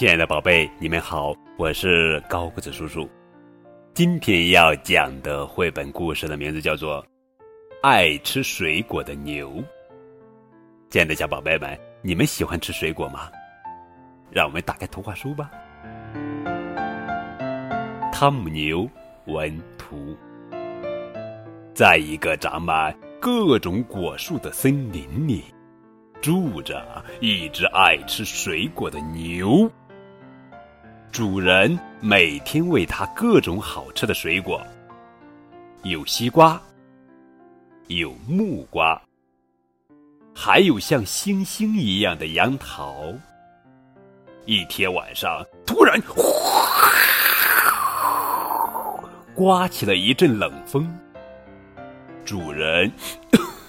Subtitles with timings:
[0.00, 3.06] 亲爱的宝贝，你们好，我是高个子叔叔。
[3.92, 7.02] 今天要讲的绘本故事的名字叫做
[7.82, 9.50] 《爱吃水果的牛》。
[10.88, 13.30] 亲爱的小宝贝们，你们喜欢吃水果吗？
[14.30, 15.50] 让我们打开图画书吧。
[18.10, 18.88] 汤姆牛
[19.26, 20.16] 文图，
[21.74, 25.44] 在一个长满各种果树的森林里，
[26.22, 29.70] 住着一只爱吃水果的牛。
[31.20, 34.58] 主人每天喂它各种好吃的水果，
[35.82, 36.58] 有西瓜，
[37.88, 38.98] 有木瓜，
[40.34, 43.12] 还有像星星一样的杨桃。
[44.46, 46.00] 一天晚上，突然，
[49.36, 50.90] 刮起了一阵冷风，
[52.24, 52.90] 主人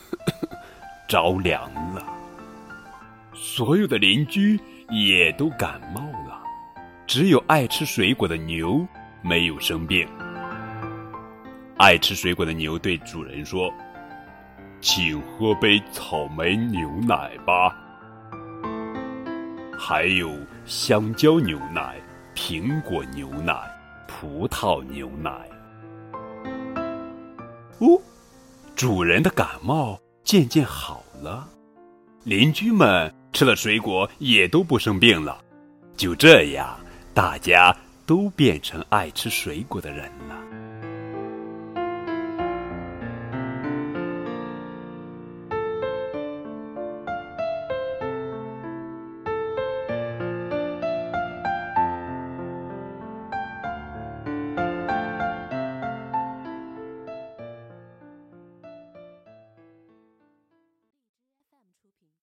[1.06, 2.02] 着凉了，
[3.34, 6.23] 所有的邻居也都感冒了。
[7.06, 8.86] 只有爱吃水果的牛
[9.22, 10.08] 没有生病。
[11.76, 13.72] 爱吃水果的牛对主人说
[14.80, 17.76] ：“请喝杯草莓牛奶吧，
[19.78, 20.30] 还有
[20.64, 21.96] 香蕉牛奶、
[22.34, 23.54] 苹果牛奶、
[24.06, 25.30] 葡萄牛奶。”
[27.80, 28.00] 哦，
[28.74, 31.46] 主人的感冒渐渐好了，
[32.22, 35.38] 邻居们吃了水果也都不生病了。
[35.96, 36.78] 就这样。
[37.14, 40.33] 大家都变成爱吃水果的人了。